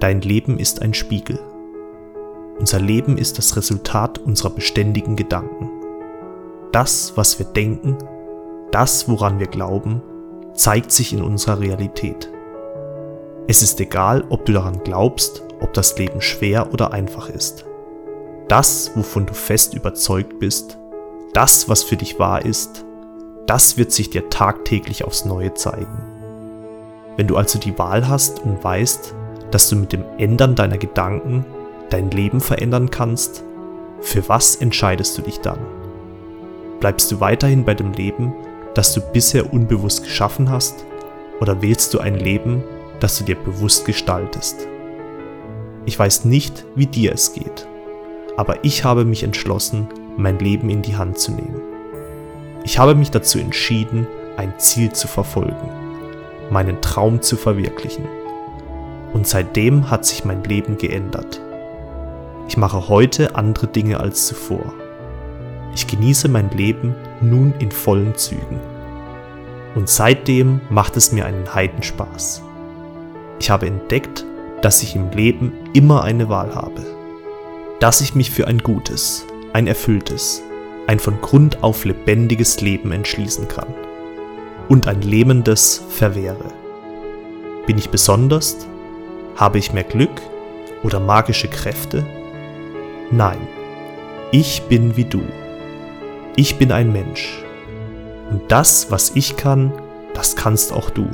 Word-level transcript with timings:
Dein 0.00 0.20
Leben 0.20 0.60
ist 0.60 0.80
ein 0.80 0.94
Spiegel. 0.94 1.40
Unser 2.60 2.78
Leben 2.78 3.18
ist 3.18 3.36
das 3.36 3.56
Resultat 3.56 4.18
unserer 4.18 4.50
beständigen 4.50 5.16
Gedanken. 5.16 5.70
Das, 6.70 7.16
was 7.16 7.40
wir 7.40 7.46
denken, 7.46 7.98
das, 8.70 9.08
woran 9.08 9.40
wir 9.40 9.48
glauben, 9.48 10.00
zeigt 10.54 10.92
sich 10.92 11.12
in 11.12 11.20
unserer 11.20 11.58
Realität. 11.58 12.30
Es 13.48 13.62
ist 13.62 13.80
egal, 13.80 14.24
ob 14.28 14.44
du 14.44 14.52
daran 14.52 14.84
glaubst, 14.84 15.42
ob 15.60 15.72
das 15.72 15.98
Leben 15.98 16.20
schwer 16.20 16.72
oder 16.72 16.92
einfach 16.92 17.28
ist. 17.28 17.64
Das, 18.46 18.92
wovon 18.94 19.26
du 19.26 19.34
fest 19.34 19.74
überzeugt 19.74 20.38
bist, 20.38 20.78
das, 21.32 21.68
was 21.68 21.82
für 21.82 21.96
dich 21.96 22.20
wahr 22.20 22.44
ist, 22.44 22.84
das 23.46 23.76
wird 23.76 23.90
sich 23.90 24.10
dir 24.10 24.28
tagtäglich 24.28 25.02
aufs 25.02 25.24
Neue 25.24 25.54
zeigen. 25.54 26.04
Wenn 27.16 27.26
du 27.26 27.36
also 27.36 27.58
die 27.58 27.76
Wahl 27.78 28.06
hast 28.06 28.38
und 28.44 28.62
weißt, 28.62 29.14
dass 29.50 29.68
du 29.68 29.76
mit 29.76 29.92
dem 29.92 30.04
Ändern 30.18 30.54
deiner 30.54 30.78
Gedanken 30.78 31.44
dein 31.90 32.10
Leben 32.10 32.40
verändern 32.40 32.90
kannst, 32.90 33.44
für 34.00 34.28
was 34.28 34.56
entscheidest 34.56 35.16
du 35.18 35.22
dich 35.22 35.40
dann? 35.40 35.58
Bleibst 36.80 37.10
du 37.10 37.20
weiterhin 37.20 37.64
bei 37.64 37.74
dem 37.74 37.92
Leben, 37.92 38.34
das 38.74 38.94
du 38.94 39.00
bisher 39.00 39.52
unbewusst 39.52 40.04
geschaffen 40.04 40.50
hast, 40.50 40.84
oder 41.40 41.62
wählst 41.62 41.94
du 41.94 41.98
ein 41.98 42.16
Leben, 42.16 42.62
das 43.00 43.18
du 43.18 43.24
dir 43.24 43.36
bewusst 43.36 43.84
gestaltest? 43.86 44.66
Ich 45.86 45.98
weiß 45.98 46.24
nicht, 46.26 46.64
wie 46.74 46.86
dir 46.86 47.12
es 47.12 47.32
geht, 47.32 47.66
aber 48.36 48.64
ich 48.64 48.84
habe 48.84 49.04
mich 49.04 49.22
entschlossen, 49.22 49.88
mein 50.16 50.38
Leben 50.38 50.68
in 50.68 50.82
die 50.82 50.96
Hand 50.96 51.18
zu 51.18 51.32
nehmen. 51.32 51.60
Ich 52.64 52.78
habe 52.78 52.94
mich 52.94 53.10
dazu 53.10 53.38
entschieden, 53.38 54.06
ein 54.36 54.52
Ziel 54.58 54.92
zu 54.92 55.08
verfolgen, 55.08 55.70
meinen 56.50 56.80
Traum 56.80 57.22
zu 57.22 57.36
verwirklichen. 57.36 58.04
Und 59.12 59.26
seitdem 59.26 59.90
hat 59.90 60.04
sich 60.04 60.24
mein 60.24 60.44
Leben 60.44 60.78
geändert. 60.78 61.40
Ich 62.48 62.56
mache 62.56 62.88
heute 62.88 63.36
andere 63.36 63.66
Dinge 63.66 64.00
als 64.00 64.26
zuvor. 64.26 64.72
Ich 65.74 65.86
genieße 65.86 66.28
mein 66.28 66.50
Leben 66.50 66.94
nun 67.20 67.54
in 67.58 67.70
vollen 67.70 68.14
Zügen. 68.16 68.60
Und 69.74 69.88
seitdem 69.88 70.60
macht 70.70 70.96
es 70.96 71.12
mir 71.12 71.26
einen 71.26 71.54
Heidenspaß. 71.54 72.42
Ich 73.38 73.50
habe 73.50 73.66
entdeckt, 73.66 74.24
dass 74.62 74.82
ich 74.82 74.96
im 74.96 75.10
Leben 75.10 75.52
immer 75.72 76.02
eine 76.02 76.28
Wahl 76.28 76.54
habe. 76.54 76.84
Dass 77.80 78.00
ich 78.00 78.14
mich 78.14 78.30
für 78.30 78.48
ein 78.48 78.58
gutes, 78.58 79.24
ein 79.52 79.66
erfülltes, 79.66 80.42
ein 80.86 80.98
von 80.98 81.20
Grund 81.20 81.62
auf 81.62 81.84
lebendiges 81.84 82.60
Leben 82.60 82.92
entschließen 82.92 83.46
kann. 83.46 83.68
Und 84.68 84.88
ein 84.88 85.02
lähmendes 85.02 85.82
verwehre. 85.90 86.52
Bin 87.66 87.78
ich 87.78 87.90
besonders? 87.90 88.66
Habe 89.38 89.58
ich 89.58 89.72
mehr 89.72 89.84
Glück 89.84 90.20
oder 90.82 90.98
magische 90.98 91.46
Kräfte? 91.46 92.04
Nein, 93.12 93.38
ich 94.32 94.62
bin 94.62 94.96
wie 94.96 95.04
du. 95.04 95.22
Ich 96.34 96.56
bin 96.58 96.72
ein 96.72 96.92
Mensch. 96.92 97.44
Und 98.32 98.42
das, 98.50 98.90
was 98.90 99.12
ich 99.14 99.36
kann, 99.36 99.72
das 100.12 100.34
kannst 100.34 100.72
auch 100.72 100.90
du. 100.90 101.06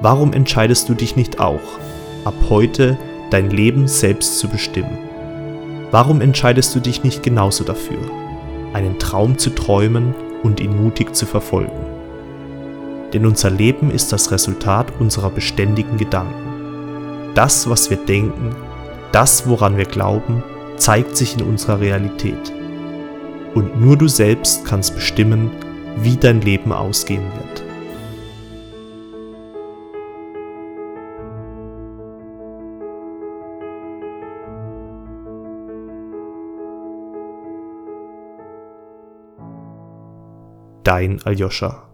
Warum 0.00 0.32
entscheidest 0.32 0.88
du 0.88 0.94
dich 0.94 1.14
nicht 1.14 1.38
auch, 1.38 1.78
ab 2.24 2.34
heute 2.48 2.98
dein 3.30 3.48
Leben 3.48 3.86
selbst 3.86 4.40
zu 4.40 4.48
bestimmen? 4.48 4.98
Warum 5.92 6.20
entscheidest 6.20 6.74
du 6.74 6.80
dich 6.80 7.04
nicht 7.04 7.22
genauso 7.22 7.62
dafür, 7.62 8.10
einen 8.72 8.98
Traum 8.98 9.38
zu 9.38 9.50
träumen 9.50 10.16
und 10.42 10.58
ihn 10.58 10.76
mutig 10.82 11.14
zu 11.14 11.26
verfolgen? 11.26 11.78
Denn 13.12 13.24
unser 13.24 13.50
Leben 13.50 13.92
ist 13.92 14.12
das 14.12 14.32
Resultat 14.32 14.92
unserer 14.98 15.30
beständigen 15.30 15.96
Gedanken. 15.96 16.47
Das, 17.38 17.70
was 17.70 17.88
wir 17.88 17.98
denken, 17.98 18.52
das, 19.12 19.46
woran 19.46 19.76
wir 19.76 19.84
glauben, 19.84 20.42
zeigt 20.76 21.16
sich 21.16 21.36
in 21.36 21.44
unserer 21.44 21.78
Realität 21.78 22.52
und 23.54 23.80
nur 23.80 23.96
du 23.96 24.08
selbst 24.08 24.64
kannst 24.64 24.96
bestimmen, 24.96 25.52
wie 25.98 26.16
dein 26.16 26.40
Leben 26.40 26.72
ausgehen 26.72 27.22
wird. 27.22 27.62
Dein 40.82 41.22
Aljoscha 41.22 41.88